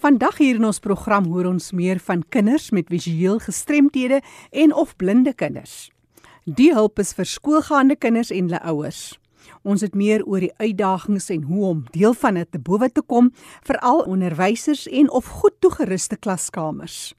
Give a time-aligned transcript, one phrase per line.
[0.00, 4.94] Vandag hier in ons program hoor ons meer van kinders met visueel gestremthede en of
[4.96, 5.90] blinde kinders.
[6.48, 9.02] Die hulp is vir skoolgaande kinders en hulle ouers.
[9.60, 13.04] Ons het meer oor die uitdagings en hoe om deel van dit te bowe te
[13.04, 13.28] kom,
[13.68, 17.10] veral onderwysers en of goed toegeruste klaskamers.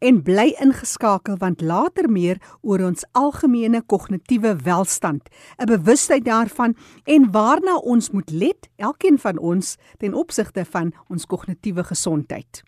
[0.00, 5.28] En bly ingeskakel want later meer oor ons algemene kognitiewe welstand,
[5.58, 11.26] 'n bewustheid daarvan en waarna ons moet let, elkeen van ons ten opsigte van ons
[11.26, 12.62] kognitiewe gesondheid.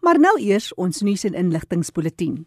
[0.00, 2.44] Maar nou eers ons nuus en inligtingspulsatie.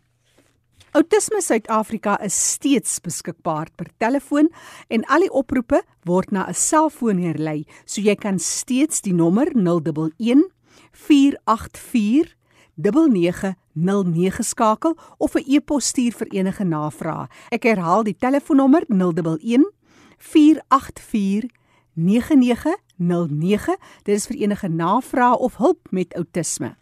[0.91, 4.49] Autisme Suid-Afrika is steeds beskikbaar per telefoon
[4.87, 9.47] en al die oproepe word na 'n selfoon herlei, so jy kan steeds die nommer
[9.55, 10.49] 011
[10.91, 12.38] 484
[12.81, 17.27] 9909 skakel of 'n e-pos stuur vir enige navrae.
[17.49, 19.71] Ek herhaal die telefoonnommer 011
[20.17, 21.49] 484
[21.93, 23.77] 9909.
[24.03, 26.75] Dit is vir enige navrae of hulp met outisme.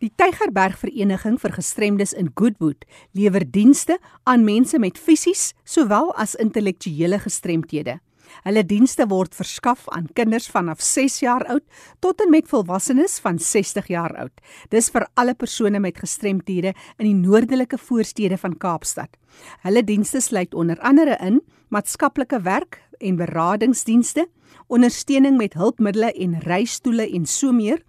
[0.04, 2.84] Die Tygerberg Vereniging vir Gestremdes in Goodwood
[3.16, 3.96] lewer dienste
[4.28, 8.02] aan mense met fisies sowel as intellektuele gestremthede.
[8.44, 11.64] Hulle dienste word verskaf aan kinders vanaf 6 jaar oud
[12.04, 14.36] tot en met volwassenes van 60 jaar oud.
[14.74, 19.16] Dis vir alle persone met gestremthede in die noordelike voorstede van Kaapstad.
[19.64, 21.40] Hulle dienste sluit onder andere in
[21.72, 24.28] maatskaplike werk en beradingsdienste,
[24.68, 27.84] ondersteuning met hulpmiddels en reistoele en so meer,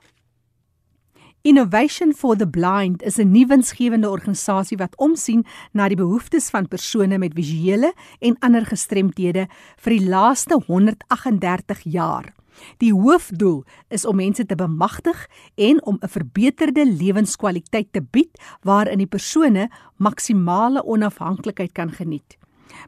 [1.46, 7.18] Innovation for the Blind is 'n nuwensgewende organisasie wat omsien na die behoeftes van persone
[7.18, 9.46] met visuele en ander gestremthede
[9.76, 12.34] vir die laaste 138 jaar.
[12.76, 18.98] Die hoofdoel is om mense te bemagtig en om 'n verbeterde lewenskwaliteit te bied waarin
[18.98, 22.36] die persone maksimale onafhanklikheid kan geniet.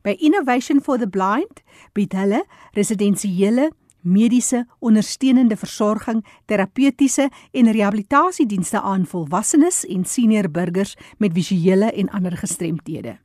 [0.02, 1.62] By Innovation for the Blind
[1.92, 3.70] bied hulle residensiële
[4.08, 12.36] mediese ondersteunende versorging, terapeutiese en rehabilitasiedienste aan volwassenes en senior burgers met visuele en ander
[12.36, 13.18] gestremthede.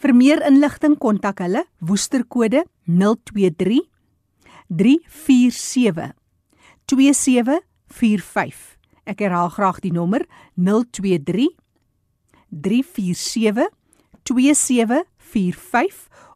[0.00, 3.80] Vir meer inligting kontak hulle Woesterkode 023
[4.70, 6.12] 347
[6.90, 8.58] 2745.
[9.10, 11.48] Ek herhaal graag die nommer 023
[12.50, 13.70] 347
[14.26, 15.09] 2745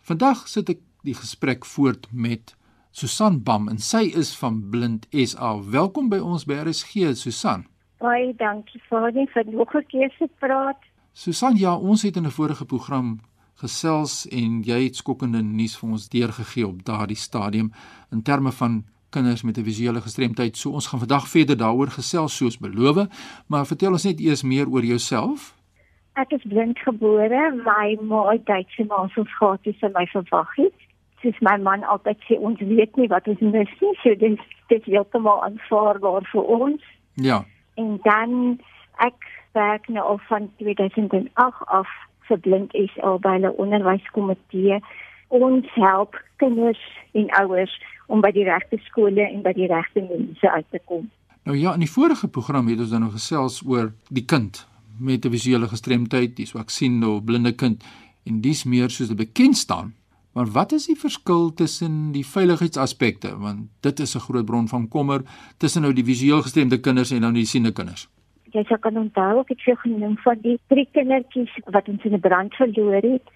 [0.00, 2.56] Vandag sit ek die gesprek voort met
[2.90, 5.60] Susan Bam en sy is van Blind SA.
[5.70, 7.66] Welkom by ons by RSG Susan.
[7.98, 10.78] Baie dankie Fanie vir nog 'n keer se praat.
[11.12, 13.20] Susan, ja, ons het in 'n vorige program
[13.54, 17.72] gesels en jy het skokkende nuus vir ons deurgegee op daardie stadium
[18.12, 18.82] in terme van
[19.14, 20.56] kinders met 'n visuele gestremdheid.
[20.56, 23.06] So ons gaan vandag verder daaroor gesels soos beloof,
[23.46, 25.54] maar vertel ons net eers meer oor jouself.
[26.14, 30.78] Ek is blind gebore, my ma het Duitse maas ons gehad sy my verwag het.
[31.22, 34.84] Soos my man altyd sê, ons weet nie wat ons mis nie, so dit dit
[34.84, 36.82] heeltemal aanvaarbaar vir ons.
[37.14, 37.44] Ja.
[37.74, 38.60] En dan
[38.96, 41.88] ek werk nou al van 2008 af
[42.28, 44.80] vir blind is al by 'n onderwyskomitee
[45.28, 46.80] ons help kinders
[47.12, 51.10] en ouers om by die regte skole en by die regte mense uit te kom.
[51.44, 54.66] Nou ja, in die vorige program het ons dan nog gesels oor die kind
[54.98, 57.84] met 'n visuele gestremdheid, dis wat ek sien nou blinde kind
[58.24, 59.94] en dis meer soos dit bekend staan
[60.34, 64.88] Maar wat is die verskil tussen die veiligheidsaspekte want dit is 'n groot bron van
[64.88, 65.22] kommer
[65.56, 68.08] tussen nou die visueel gestremde kinders en dan die siende kinders?
[68.54, 72.14] Jy sal kan onthou ek het vir genoem van die drie kindertjies wat ons in
[72.14, 73.26] 'n brand verloor het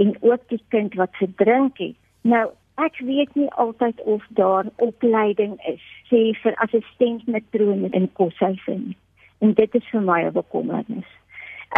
[0.00, 1.96] en ook die kind wat verdrink het.
[2.22, 2.46] Nou
[2.80, 8.96] ek weet nie altyd of daar opleiding is sê vir assistentmatrone in koshuise nie.
[9.40, 11.10] En dit is vir my 'n bekommernis.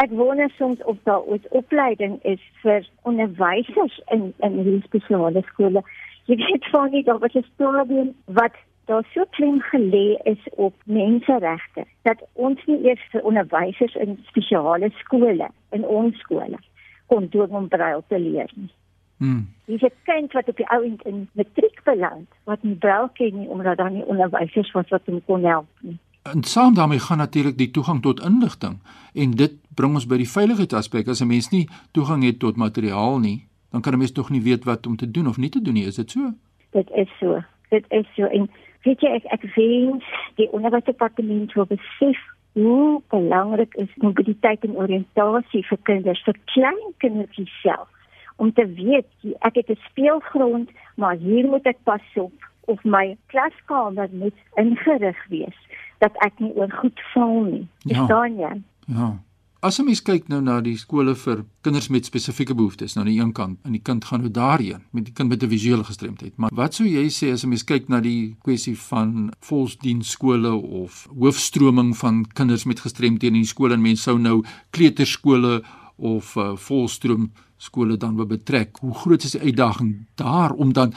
[0.03, 5.83] Ek wonder soms of daar ooit opleiding is vir onderwysers in in hierdie spesiale skole.
[6.27, 8.55] Jy weet van nie daar was 'n stadium wat
[8.85, 14.91] daar so klein gelê is op menseregte dat ons nie eers vir onderwysers in spesiale
[15.01, 16.59] skole in ons skole
[17.07, 18.73] kon doen om brail te leer nie.
[19.17, 19.47] Hmm.
[19.65, 23.39] Dis 'n kind wat op die ou end in matriek beland wat nie brail ken
[23.39, 25.99] nie omdat daar nie onderwysers was wat hom kon help nie.
[26.23, 28.79] En saam daarmee gaan natuurlik die toegang tot inligting
[29.15, 31.09] en dit bring ons by die veiligheidsaspek.
[31.09, 34.43] As 'n mens nie toegang het tot materiaal nie, dan kan 'n mens tog nie
[34.43, 35.87] weet wat om te doen of nie te doen nie.
[35.87, 36.33] Is dit so?
[36.71, 37.43] Dit is so.
[37.69, 38.25] Dit is so.
[38.25, 38.51] En
[38.85, 40.05] weet jy ek ek wens
[40.41, 42.21] die onderwysdepartement wil besef
[42.55, 47.89] hoe belangrik is mobiliteit en oriëntasie vir kinders, vir klein kindertjies self
[48.37, 49.07] om te weet
[49.47, 52.33] ek het 'n speelgrond, maar hier moet ek pas op
[52.67, 55.59] of my klaskamer moet ingerig wees
[55.99, 57.67] dat ek nie oor goed val nie.
[57.87, 58.49] Verstaan ja.
[58.49, 58.63] jy?
[58.87, 59.19] Ja.
[59.65, 63.09] As jy mens kyk nou na die skole vir kinders met spesifieke behoeftes, nou aan
[63.09, 65.85] die een kant, en die kind gaan nou daarheen met die kind met 'n visuele
[65.89, 66.37] gestremdheid.
[66.37, 71.09] Maar wat sou jy sê as jy mens kyk na die kwessie van volksdienskole of
[71.19, 75.63] hoofstroming van kinders met gestremdhede in die skole en mense sou nou kleuterskole
[75.97, 78.77] of uh, volstroom skole dan wil betrek.
[78.81, 80.93] Hoe groot is die uitdaging daar om dan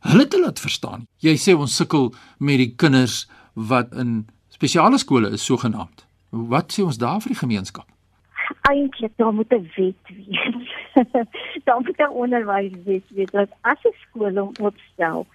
[0.00, 1.06] hulle te laat verstaan?
[1.18, 6.06] Jy sê ons sukkel met die kinders wat in spesiale skole is sogenaamd.
[6.30, 7.95] Wat sê ons daar vir die gemeenskap?
[8.70, 10.70] Eintlik daar moet 'n wet wees.
[11.66, 15.26] daar moet 'n onderwys wees weet dat as 'n skool om opstel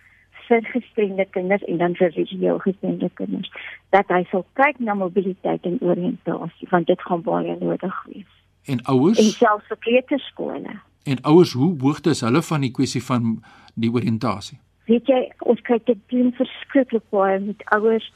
[0.47, 3.51] vir gestremde kinders en dan vir visueel gestremde kinders
[3.89, 8.31] dat hy sal kyk na mobiliteit en oriëntasie want dit gaan baie nodig wees.
[8.65, 9.19] En ouers?
[9.19, 10.73] En selfs vir kleuterskole.
[11.03, 13.43] En ouers, hoe hoogte is hulle van die kwessie van
[13.73, 14.59] die oriëntasie?
[14.85, 18.11] Weet jy, ons kyk dit doen verskriklik baie met ouers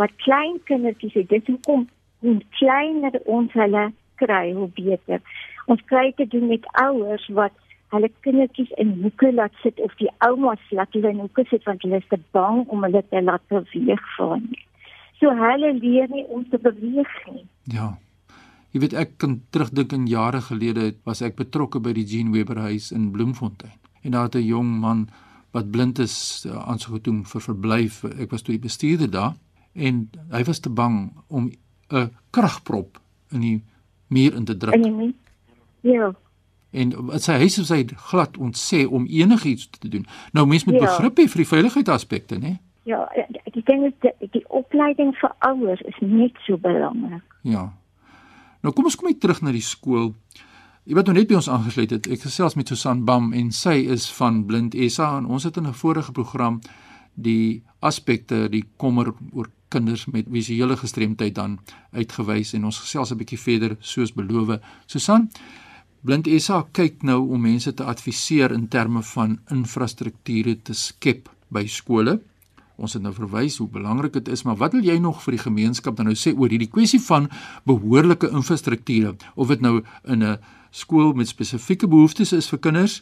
[0.00, 1.28] wat klein kindertjies het.
[1.28, 1.86] Dit kom
[2.24, 3.92] hoe kleiner ons hulle
[4.24, 5.20] kry, hoe beter.
[5.70, 7.54] Ons kry dit doen met ouers wat
[7.94, 11.84] hulle kindertjies in hoeke laat sit of die oumas laat hulle in hoeke sit want
[11.86, 14.48] hulle is te bang om hulle te laat beweeg van.
[15.20, 17.44] So hulle leer nie om te beweeg nie.
[17.76, 17.94] Ja.
[18.74, 22.58] Jy weet ek kan terugdink in jare gelede was ek betrokke by die Jean Weber
[22.66, 23.76] huis in Bloemfontein.
[24.02, 25.06] En daar het 'n jong man
[25.54, 28.02] wat blind is uh, aangedoen vir verblyf.
[28.18, 29.34] Ek was toe die bestuurder daar
[29.74, 31.52] en hy was te bang om
[31.90, 32.98] 'n kragprop
[33.30, 33.62] in die
[34.06, 35.14] muur in te druk.
[35.80, 36.12] Ja.
[36.70, 36.92] En
[37.22, 40.06] sy huis het sy glad ontsê om enigiets te doen.
[40.32, 40.86] Nou mense moet ja.
[40.88, 42.56] begrip hê vir die veiligheidsaspekte, né?
[42.84, 43.06] Ja,
[43.54, 47.22] die ding is die, die opleiding vir ouers is net so belangrik.
[47.48, 47.68] Ja.
[48.64, 50.12] Nou kom ons kom net terug na die skool.
[50.84, 53.78] Jy wat nou net by ons aangesluit het, ek gesels met Susan Bam en sy
[53.94, 56.60] is van Blind SA en ons het in 'n vorige program
[57.14, 61.58] die aspekte, die kommer oor kinders met visuele gestremdheid dan
[61.92, 64.58] uitgewys en ons gesels 'n bietjie verder soos beloof.
[64.86, 65.28] Susan,
[66.04, 71.62] Blind SA kyk nou om mense te adviseer in terme van infrastrukture te skep by
[71.64, 72.18] skole.
[72.76, 75.44] Ons het nou verwys hoe belangrik dit is, maar wat wil jy nog vir die
[75.46, 77.30] gemeenskap dan nou sê oor hierdie kwessie van
[77.64, 80.36] behoorlike infrastrukture of dit nou in 'n
[80.70, 83.00] skool met spesifieke behoeftes is vir kinders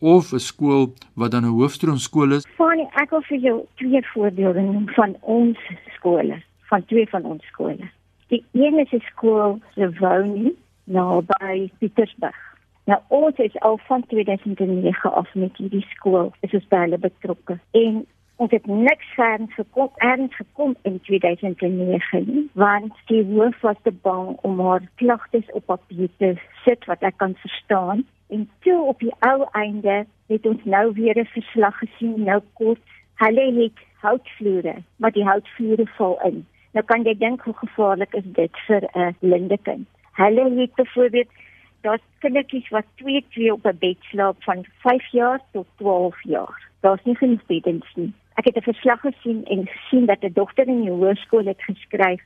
[0.00, 2.46] of 'n skool wat dan 'n hoofstroomskool is.
[2.56, 5.58] Funny, ek wil vir jou twee voorbeelde noem van ons
[6.00, 6.42] skole,
[6.72, 7.90] van twee van ons skole.
[8.32, 10.54] Die een is 'n skool se woning
[10.84, 12.40] nou by Pietersburg.
[12.84, 17.58] Nou ons is al van 2009 af met hierdie skool, is ons by hulle betrokke.
[17.70, 18.06] En
[18.40, 24.38] ons het niks gaan gekom erns gekom in 2009 want die hoof was te bang
[24.48, 26.30] om haar klagtes op papier te
[26.64, 31.20] sit wat ek kan verstaan en toe op die ou einde het ons nou weer
[31.20, 32.88] 'n verslag gesien nou kort
[33.22, 36.46] hulle het houtvloere maar die houtvloere val in
[36.78, 39.86] nou kan jy dink hoe gevaarlik is dit vir 'n blinde kind
[40.22, 41.30] hulle het byvoorbeeld
[41.82, 46.68] daar's kindertjies wat twee twee op 'n bed slaap van 5 jaar tot 12 jaar
[46.80, 50.66] daar's nie genoeg beddens nie Ek het 'n verslag gesien en gesien dat 'n dogter
[50.66, 52.22] in die hoërskool het geskryf: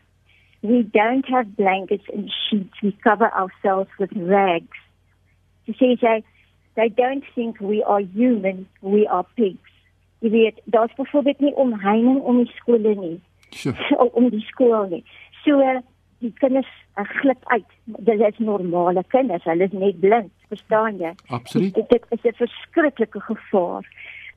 [0.61, 2.81] "We don't have blankets and sheets.
[2.81, 4.79] We cover ourselves with rags."
[5.67, 6.23] Sê sy,
[6.75, 8.69] "They don't think we are human.
[8.81, 9.74] We are pigs."
[10.25, 13.19] Jy weet, daar's byvoorbeeld nie omheining om die skole nie.
[13.51, 13.77] Sure.
[14.19, 15.03] om die skool nie.
[15.45, 15.61] So
[16.25, 17.77] die kinders uh, glip uit.
[17.85, 21.13] Dit is normale kinders, hulle is net blind, verstaan jy?
[21.29, 21.75] Absoluut.
[21.75, 23.85] Dit, dit is 'n verskriklike gevaar.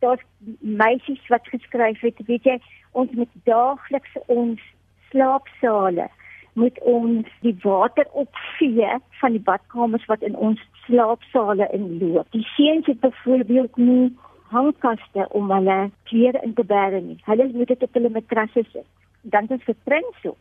[0.04, 0.22] Daar's
[0.60, 2.60] meisies wat geskryf het, weet jy,
[2.92, 4.62] ons moet daagliks ons
[5.10, 6.10] slaapsale
[6.58, 8.90] moet ons die water opvee
[9.22, 12.32] van die badkamers wat in ons slaapsale inloop.
[12.34, 14.08] Die seuns het byvoorbeeld nie
[14.50, 15.78] hangkaste om hulle
[16.10, 17.18] klere in te bære nie.
[17.26, 18.88] Hulle moet dit op hulle matrasse sit.
[19.22, 20.34] Dan is dit Prince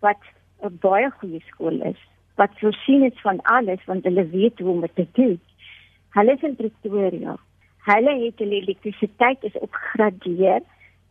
[0.00, 0.22] wat
[0.64, 2.00] 'n baie goeie skool is
[2.40, 5.40] wat voorsien is van alles want hulle weet hoe om dit te doen.
[6.16, 7.36] Hulle is in Pretoria.
[7.88, 10.60] Hulle het hulle elektrisiteit is opgegradeer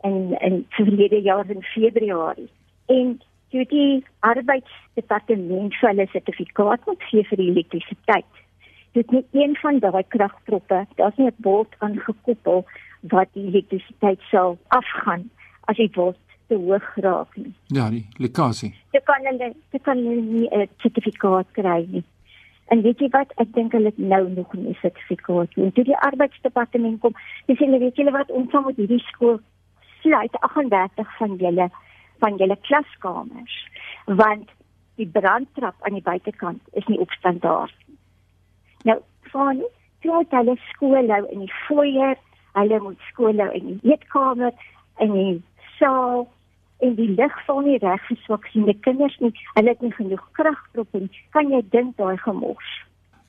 [0.10, 2.50] in in verlede jaar in Februarie.
[2.86, 8.44] En toe die arbeidsdepartement vir hulle sertifikaat moet gee vir die elektrisiteit.
[8.91, 12.65] Dit net een van daai kragtroppe, daar's nie 'n bord aangekoppel
[13.01, 15.29] wat die elektrisiteit sal afgaan
[15.65, 16.17] as dit word
[16.48, 17.53] te hoog raak nie.
[17.67, 18.74] Ja, die lekasie.
[18.91, 22.03] Dit kan hulle dit kan hulle nie 'n sertifikaat kry nie.
[22.65, 25.72] En weet jy wat, ek dink hulle het nou nog nie 'n sertifikaat nie.
[25.72, 27.13] Toe die arbeidsdepartement kom,
[27.46, 29.39] dis hulle weet julle wat ons moet hierdie skool
[30.01, 31.69] sluit 38 van julle
[32.19, 33.67] van julle klaskamers
[34.05, 34.50] want
[34.96, 37.88] die brandtrap aan die buitekant is nie op standaard nie.
[38.88, 39.00] Nou,
[39.31, 39.63] van
[40.01, 42.17] toe hulle skool hou in die foyer,
[42.57, 44.53] hulle moet skool hou in die eetkamer
[45.03, 45.41] en die
[45.77, 46.27] saal
[46.79, 49.33] en die lig val nie reg geswak sien die kinders nie.
[49.57, 52.69] Hulle het nie genoeg krag op en kan jy dink daai gemors?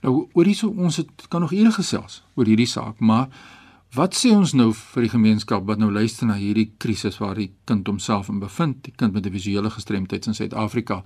[0.06, 3.26] Nou oor hierso ons het kan nog ure gesels oor hierdie saak maar
[3.96, 7.50] wat sê ons nou vir die gemeenskap wat nou luister na hierdie krisis waar die
[7.66, 11.02] kind homself in bevind die kind met 'n visuele gestremdheid in Suid-Afrika?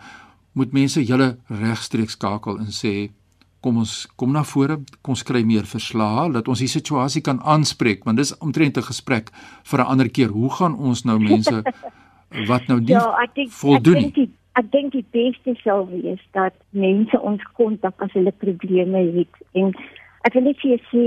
[0.53, 3.11] Moet mense julle regstreeks skakel en sê
[3.65, 8.05] kom ons kom na vore kom skry meer verslae dat ons die situasie kan aanspreek
[8.09, 9.33] want dis omtrent 'n gesprek
[9.71, 11.63] vir 'n ander keer hoe gaan ons nou mense
[12.51, 14.13] wat nou nie ja, denk, voldoen nie.
[14.25, 14.31] Ek,
[14.61, 19.73] ek dink die beste sou wees dat mense ons kontak as hulle probleme het en
[20.27, 21.05] ek wil net vir sê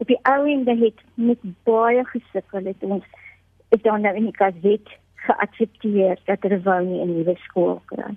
[0.00, 1.38] op die ouende het met
[1.68, 3.04] baie gesukkel het ons
[3.70, 4.88] is dan nou in die kaset
[5.26, 8.14] geaccepteer dat hulle wou nie in die skool kry.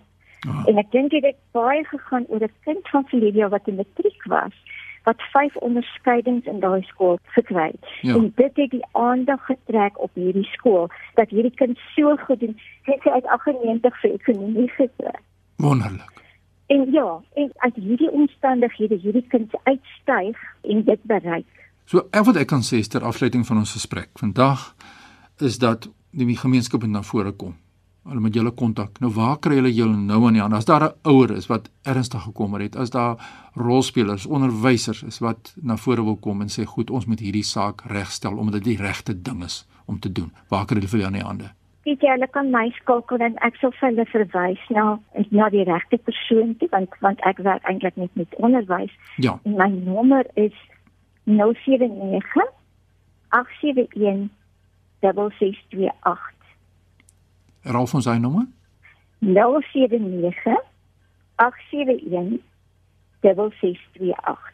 [0.48, 0.64] Oh.
[0.68, 4.24] En ek dink dit het baie gegaan oor 'n kind van Felidia wat in matriek
[4.26, 4.56] was
[5.04, 7.88] wat vyf onderskeidings in daai skool gekry het.
[8.02, 8.16] Ja.
[8.16, 12.60] En dit het die aandag getrek op hierdie skool dat hierdie kind so goed doen.
[12.84, 15.16] Hy het uit 98 vir ekonomie gekry.
[15.56, 16.12] Wonderlik.
[16.68, 21.68] En ja, en as hierdie omstandighede hierdie kind uitstyg en dit bereik.
[21.86, 24.72] So ek wat ek kan sê ter afsluiting van ons gesprek vandag
[25.44, 27.58] is dat die gemeenskap na vore kom
[28.10, 29.00] hulle met julle kontak.
[29.00, 30.54] Nou waar kry hulle julle nou aan die hand?
[30.54, 33.16] As daar 'n ouer is wat ernstig gekom het, as daar
[33.56, 37.82] rolspelers, onderwysers is wat na vore wil kom en sê goed, ons moet hierdie saak
[37.86, 40.32] regstel omdat dit die regte ding is om te doen.
[40.50, 41.52] Waar kry hulle vir julle aan die hande?
[41.84, 45.50] Dit jy hulle kan my skakel en ek sal vir hulle verwys na is na
[45.50, 48.92] die regte persoon toe want want ek werk eintlik net met onderwys.
[49.18, 49.40] Ja.
[49.44, 50.56] En my nommer is
[51.24, 52.44] 079
[53.30, 54.30] 871
[55.00, 56.33] 6628
[57.64, 58.44] Herhaal ons sy nommer?
[59.24, 60.60] 079
[61.40, 62.42] 871
[63.24, 64.52] 6628.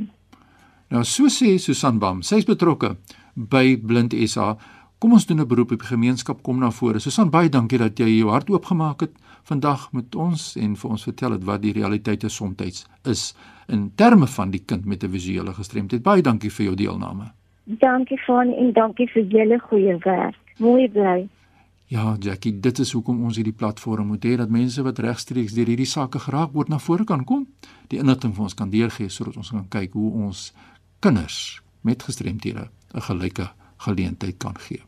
[0.89, 2.97] Nou so sê Susan Bam, sy is betrokke
[3.35, 4.57] by Blind SA.
[5.05, 6.99] Kom ons doen 'n beroep op die gemeenskap kom na vore.
[6.99, 9.11] Susan, baie dankie dat jy jou hart oopgemaak het
[9.43, 13.35] vandag met ons en vir ons vertel het wat die realiteite soms is
[13.69, 16.03] in terme van die kind met 'n visuele gestremdheid.
[16.03, 17.33] Baie dankie vir jou deelname.
[17.65, 20.37] Dankie van en dankie vir julle goeie werk.
[20.59, 21.29] Mooi bly.
[21.87, 25.67] Ja, Jackie, dit is hoekom ons hierdie platform moet hê dat mense wat regstreeks deur
[25.67, 27.47] hierdie sake geraak word na vore kan kom,
[27.89, 30.55] die inligting vir ons kan deurgee sodat ons kan kyk hoe ons
[31.01, 34.81] kinders met gestremdhede 'n gelyke geleentheid kan gee.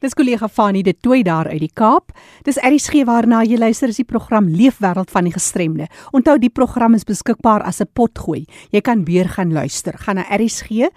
[0.00, 2.12] Dis kollega Fanie de Tooi daar uit die Kaap.
[2.46, 5.88] Dis ERG waarna jy luister is die program Leefwêreld van die Gestremde.
[6.16, 8.46] Onthou die program is beskikbaar as 'n potgooi.
[8.70, 9.98] Jy kan weer gaan luister.
[9.98, 10.92] Gaan na ersg.co.za,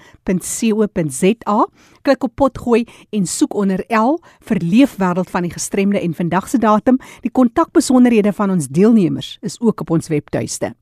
[2.02, 6.58] klik op potgooi en soek onder L vir Leefwêreld van die Gestremde en vandag se
[6.58, 6.98] datum.
[7.22, 10.76] Die kontakbesonderhede van ons deelnemers is ook op ons webtuiste.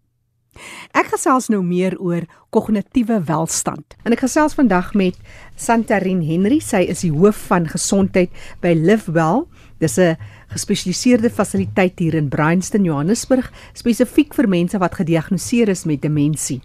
[0.98, 3.96] Ek gesels nou meer oor kognitiewe welstand.
[4.04, 5.18] En ek gesels vandag met
[5.56, 6.60] Santarin Henry.
[6.60, 8.30] Sy is die hoof van gesondheid
[8.62, 9.46] by Livewell.
[9.80, 10.18] Dis 'n
[10.50, 16.62] gespesialiseerde fasiliteit hier in Bryanston, Johannesburg, spesifiek vir mense wat gediagnoseer is met demensie.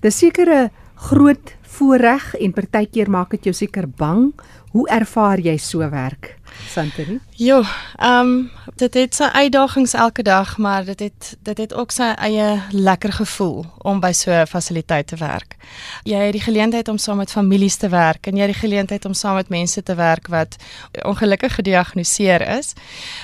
[0.00, 4.30] Dis sekere groot voorreg en partykeer maak dit jou seker bang.
[4.70, 6.36] Hoe ervaar jy so werk,
[6.70, 7.16] Santeri?
[7.34, 7.62] Jo,
[7.98, 12.12] ehm um, dit het sy uitdagings elke dag, maar dit het dit het ook sy
[12.22, 15.56] eie lekker gevoel om by so 'n fasiliteit te werk.
[16.04, 19.04] Jy het die geleentheid om saam met families te werk en jy het die geleentheid
[19.04, 20.56] om saam met mense te werk wat
[21.02, 22.72] ongelukkig gediagnoseer is.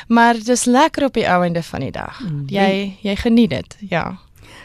[0.09, 2.21] Maar dis lekker op die ou einde van die dag.
[2.21, 2.45] Mm.
[2.47, 4.19] Jy jy geniet dit, ja.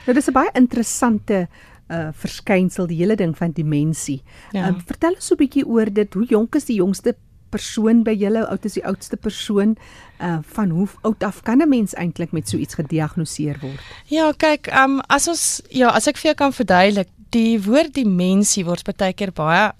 [0.06, 1.48] Nou dis 'n baie interessante
[1.92, 4.22] uh verskynsel die hele ding van dimensie.
[4.52, 4.70] Ja.
[4.70, 6.14] Uh, vertel ons so 'n bietjie oor dit.
[6.14, 7.16] Hoe jonk is die jongste
[7.52, 8.46] persoon by julle?
[8.48, 9.76] Oud is die oudste persoon?
[10.20, 13.80] Uh van hoe oud af kan 'n mens eintlik met so iets gediagnoseer word?
[14.06, 18.66] Ja, kyk, um as ons ja, as ek vir jou kan verduidelik, die woord dimensie
[18.66, 19.72] word baie keer baie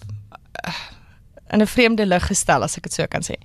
[0.66, 0.72] uh,
[1.52, 3.36] in 'n vreemde lig gestel as ek dit so kan sê.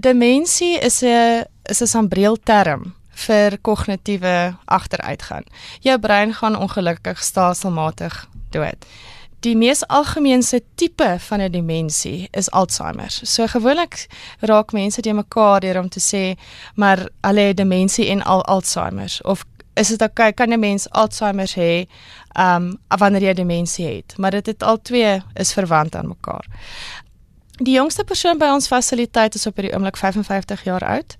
[0.00, 5.44] Dimensie is 'n is 'n sambreelterm vir kognitiewe agteruitgaan.
[5.80, 8.86] Jou brein gaan ongelukkig stelselmatig dood.
[9.46, 13.10] Die mees algemeenste tipe van 'n demensie is Alzheimer.
[13.10, 14.06] So gewoonlik
[14.40, 16.40] raak mense te mekaar deur om te sê
[16.74, 19.44] maar hulle het demensie en al Alzheimer of
[19.74, 21.86] is dit okay kan 'n mens Alzheimer hê
[22.34, 26.46] um wanneer jy demensie het maar dit het al twee is verwant aan mekaar.
[27.58, 31.16] Die jongste persoon by ons fasiliteit is op hierdie oomblik 55 jaar oud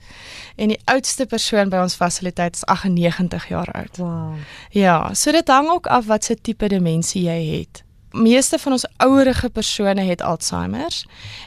[0.57, 3.99] en die oudste persoon by ons fasiliteit is 98 jaar oud.
[3.99, 4.39] Wow.
[4.71, 7.83] Ja, so dit hang ook af wat se tipe demensie jy het.
[8.15, 10.95] Meeste van ons ouerige persone het Alzheimer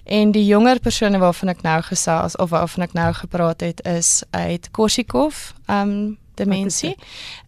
[0.04, 4.24] en die jonger persone waarvan ek nou gesels of waarvan ek nou gepraat het is
[4.36, 6.96] uit Korsakoff, um demensie.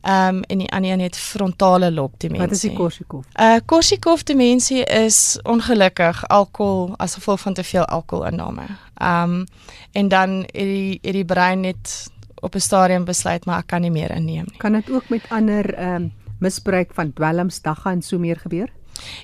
[0.02, 2.48] Ehm um, en die ander een het frontale lob demensie.
[2.48, 3.28] Wat is die Korsakoff?
[3.40, 8.66] Uh Korsakoff demensie is ongelukkig alkohol as gevolg van te veel alkoholinname.
[8.94, 9.46] Ehm um,
[9.92, 13.82] en dan het die het die brein net op 'n stadium besluit maar ek kan
[13.82, 14.58] nie meer inneem nie.
[14.58, 18.70] Kan dit ook met ander ehm um, misbruik van dwelms dagga en so meer gebeur?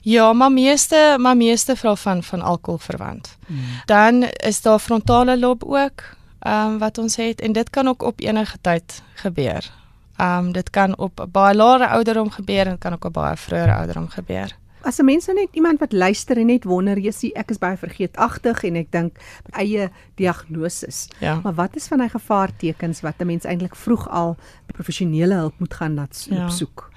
[0.01, 3.37] Ja, maar meeste maar meeste vrou van van alkohol verwant.
[3.47, 3.59] Hmm.
[3.85, 6.03] Dan is daar frontale lob ook
[6.39, 9.71] ehm um, wat ons het en dit kan ook op enige tyd gebeur.
[10.15, 13.75] Ehm um, dit kan op baie lae ouderdom gebeur en kan ook op baie vroeë
[13.75, 14.55] ouderdom gebeur.
[14.81, 17.57] As 'n mens nou net iemand wat luister en net wonder, jy sien ek is
[17.57, 19.17] baie vergeetagtig en ek dink
[19.51, 21.07] eie diagnose.
[21.19, 21.39] Ja.
[21.43, 25.73] Maar wat is van hy gevaartekens wat 'n mens eintlik vroeg al professionele hulp moet
[25.73, 26.43] gaan laat ja.
[26.43, 26.91] opsoek?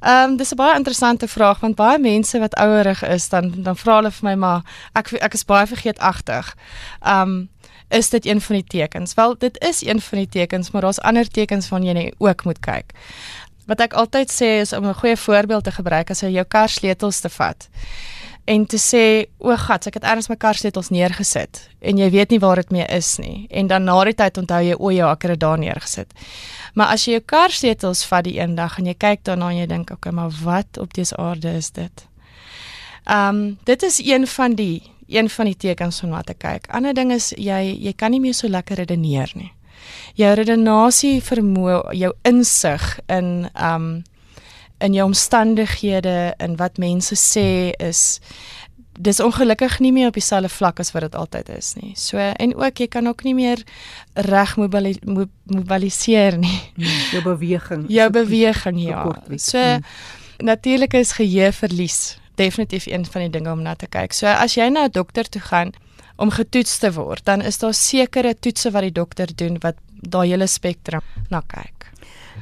[0.00, 3.76] Ehm um, dis 'n baie interessante vraag want baie mense wat ouerig is dan dan
[3.76, 6.56] vra hulle vir my maar ek ek is baie vergeetagtig.
[7.00, 7.48] Ehm um,
[7.88, 9.14] is dit een van die tekens?
[9.14, 12.58] Wel, dit is een van die tekens, maar daar's ander tekens van jy ook moet
[12.60, 12.92] kyk.
[13.66, 16.68] Wat ek altyd sê is om 'n goeie voorbeeld te gebruik as jy jou kar
[16.68, 17.68] sleutels te vat
[18.44, 22.30] en te sê o, gat, ek het ergens my kar sleutels neergesit en jy weet
[22.30, 25.12] nie waar dit mee is nie en dan na die tyd onthou jy o ja,
[25.12, 26.12] ek het dit daar neergesit.
[26.74, 29.66] Maar as jy jou kar sleutels vat die eendag en jy kyk daarna en jy
[29.70, 32.06] dink, okay, maar wat op dese aarde is dit?
[33.04, 36.68] Ehm um, dit is een van die een van die tekens om na te kyk.
[36.72, 39.52] Ander ding is jy jy kan nie meer so lekker redeneer nie.
[40.14, 44.02] Jou redenasie vermoë, jou insig in um
[44.82, 48.20] in jou omstandighede en wat mense sê is
[48.94, 51.92] dis ongelukkig nie meer op dieselfde vlak as wat dit altyd is nie.
[51.98, 53.62] So en ook jy kan ook nie meer
[54.14, 56.60] reg mobili mobiliseer nie.
[56.74, 57.86] Hmm, jou beweging.
[57.88, 59.06] Jou beweging ja.
[59.36, 59.82] So hmm.
[60.38, 64.12] natuurlik is geheue verlies definitief een van die dinge om na te kyk.
[64.12, 65.72] So as jy na 'n dokter toe gaan
[66.16, 70.28] om getoets te word, dan is daar sekere toetse wat die dokter doen wat daai
[70.28, 71.90] hele spektrum na kyk.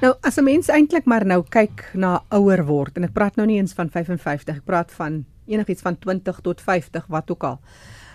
[0.00, 3.46] Nou as 'n mens eintlik maar nou kyk na ouer word en ek praat nou
[3.46, 7.61] nie eens van 55, ek praat van enigiets van 20 tot 50 wat ook al.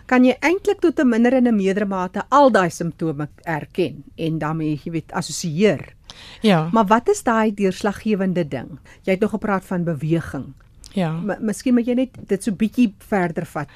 [0.07, 4.37] Kan jy eintlik tot 'n minder en 'n meerdere mate al daai simptome erken en
[4.37, 5.95] daarmee jy weet assosieer?
[6.41, 6.69] Ja.
[6.71, 8.79] Maar wat is daai deurslaggewende ding?
[9.03, 10.53] Jy het nog gepraat van beweging.
[10.97, 11.11] Ja.
[11.39, 13.69] Miskien moet jy net dit so bietjie verder vat.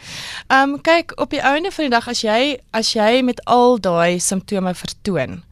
[0.50, 3.78] Ehm um, kyk op die einde van die dag as jy as jy met al
[3.78, 5.44] daai simptome vertoon.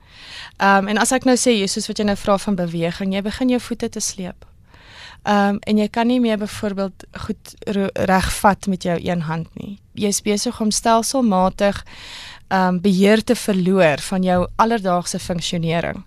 [0.58, 3.22] Ehm um, en as ek nou sê Jesus wat jy nou vra van beweging, jy
[3.22, 4.48] begin jou voete te sleep.
[5.24, 7.54] Ehm um, en jy kan nie meer byvoorbeeld goed
[8.10, 9.78] reg vat met jou een hand nie.
[9.94, 11.86] Jy's besig om stelselmatig
[12.50, 16.02] ehm um, beheer te verloor van jou alledaagse funksionering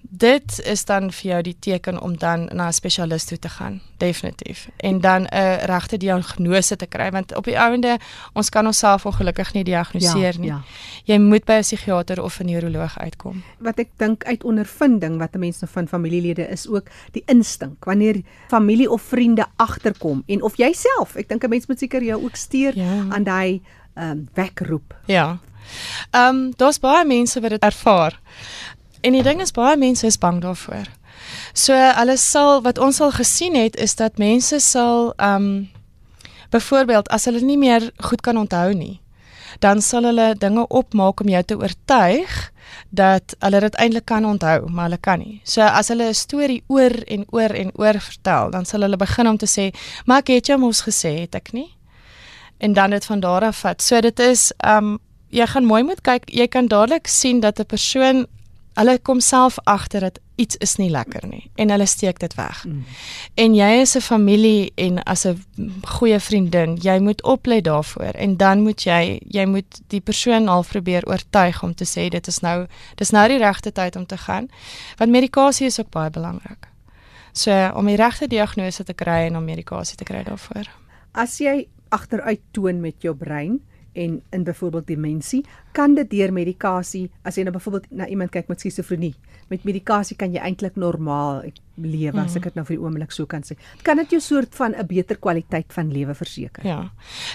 [0.00, 3.80] dit is dan vir jou die teken om dan na 'n spesialis toe te gaan
[3.96, 4.68] definitief.
[4.76, 7.98] En dan 'n regte diagnose te kry want op die ouende
[8.32, 10.50] ons kan onsself ongelukkig nie diagnoseer ja, nie.
[10.50, 10.62] ja.
[11.04, 13.42] jy moet by 'n psigiater of 'n neuroloog uitkom.
[13.58, 17.84] Wat ek dink uit ondervinding wat 'n mens nou van familielede is ook die instink.
[17.84, 22.24] Wanneer familie of vriende agterkom en of jouself ek dink 'n mens moet seker jou
[22.24, 23.04] ook steur ja.
[23.08, 23.62] aan daai
[23.94, 25.38] ehm um, wekroep ja.
[26.10, 28.20] Ehm um, daar's baie mense wat dit ervaar
[29.00, 30.88] En die ding is baie mense is bang daarvoor.
[31.52, 35.68] So hulle sal wat ons al gesien het is dat mense sal ehm um,
[36.50, 39.00] byvoorbeeld as hulle nie meer goed kan onthou nie,
[39.60, 42.36] dan sal hulle dinge opmaak om jou te oortuig
[42.88, 45.40] dat hulle dit eintlik kan onthou, maar hulle kan nie.
[45.44, 49.28] So as hulle 'n storie oor en oor en oor vertel, dan sal hulle begin
[49.28, 49.74] om te sê,
[50.06, 51.76] "Maar ek het jou mos gesê, het ek nie?"
[52.58, 53.82] En dan dit van daar af vat.
[53.82, 54.98] So dit is um
[55.30, 58.26] jy gaan mooi moet kyk, jy kan dadelik sien dat 'n persoon
[58.78, 62.62] hulle kom self agter dat iets is nie lekker nie en hulle steek dit weg.
[62.66, 62.84] Mm.
[63.34, 65.42] En jy is 'n familie en as 'n
[65.82, 70.62] goeie vriendin, jy moet oplet daarvoor en dan moet jy jy moet die persoon al
[70.62, 74.16] probeer oortuig om te sê dit is nou dis nou die regte tyd om te
[74.16, 74.48] gaan.
[74.96, 76.68] Want medikasie is ook baie belangrik.
[77.32, 80.68] So om die regte diagnose te kry en om medikasie te kry daarvoor.
[81.12, 83.60] As jy agteruit toon met jou brein,
[83.98, 85.42] en in byvoorbeeld demensie
[85.76, 89.14] kan dit deur medikasie as jy nou byvoorbeeld na iemand kyk met skizofrenie
[89.48, 91.42] met medikasie kan jy eintlik normaal
[91.78, 93.56] lewe as ek dit nou vir die oomblik so kan sê.
[93.86, 96.66] Kan dit jou soort van 'n beter kwaliteit van lewe verseker?
[96.66, 96.90] Ja.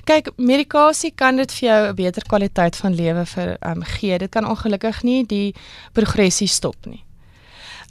[0.06, 4.18] Kyk medikasie kan dit vir jou 'n beter kwaliteit van lewe vir um, gee.
[4.18, 5.56] Dit kan ongelukkig nie die
[5.94, 7.04] progressie stop nie.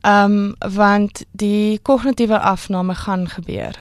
[0.03, 3.79] Ehm um, want die kognitiewe afname gaan gebeur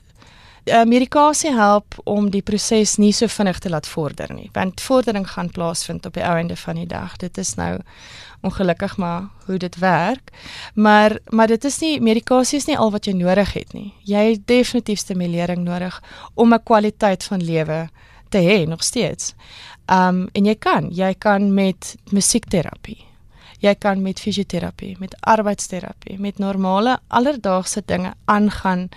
[0.64, 5.26] uh, medikasie help om die proses nie so vinnig te laat vorder nie, want vordering
[5.30, 7.16] gaan plaasvind op die ou einde van die dag.
[7.16, 7.78] Dit is nou
[8.42, 10.32] ongelukkig maar hoe dit werk.
[10.74, 13.92] Maar maar dit is nie medikasie is nie al wat jy nodig het nie.
[14.02, 16.02] Jy het definitief stimulering nodig
[16.34, 17.88] om 'n kwaliteit van lewe
[18.28, 19.34] te hê nog steeds.
[19.86, 23.11] Um en jy kan, jy kan met musiekterapie
[23.62, 28.88] jy kan met fisioterapie, met arbeidsterapie, met normale alledaagse dinge aangaan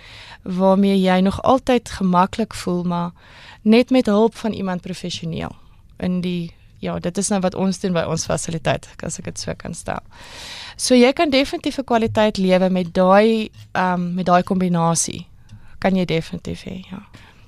[0.42, 3.10] waarmee jy nog altyd gemaklik voel, maar
[3.62, 5.54] net met hulp van iemand professioneel
[5.98, 9.40] in die ja, dit is nou wat ons doen by ons fasiliteit, as ek dit
[9.40, 10.02] so kan stel.
[10.76, 15.26] So jy kan definitief 'n kwaliteit lewe met daai ehm um, met daai kombinasie.
[15.78, 17.02] Kan jy definitief hê, ja.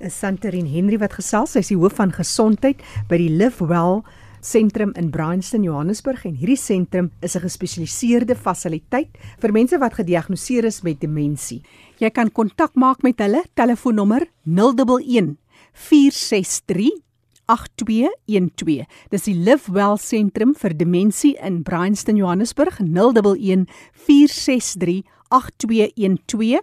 [0.09, 4.03] Santerin Henry wat gesels, sy is die hoof van gesondheid by die Live Well
[4.41, 10.65] sentrum in Bryanston, Johannesburg en hierdie sentrum is 'n gespesialiseerde fasiliteit vir mense wat gediagnoseer
[10.65, 11.61] is met demensie.
[11.99, 15.37] Jy kan kontak maak met hulle telefoonnommer 011
[15.73, 16.91] 463
[17.49, 18.85] 8212.
[19.09, 26.61] Dis die Live Well sentrum vir demensie in Bryanston, Johannesburg 011 463 8212.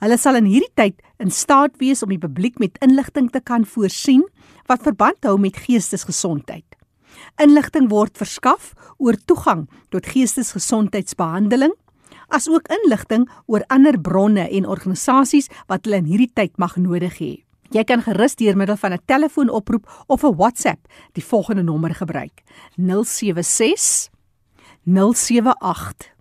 [0.00, 3.66] Hulle sal in hierdie tyd in staat wees om die publiek met inligting te kan
[3.68, 4.24] voorsien
[4.72, 6.64] wat verband hou met geestesgesondheid.
[7.44, 11.76] Inligting word verskaf oor toegang tot geestesgesondheidsbehandeling,
[12.32, 17.32] asook inligting oor ander bronne en organisasies wat hulle in hierdie tyd mag nodig hê.
[17.70, 22.42] Jy kan gerus deur middel van 'n telefoonoproep of 'n WhatsApp die volgende nommer gebruik:
[22.76, 24.08] 076
[24.84, 26.14] 078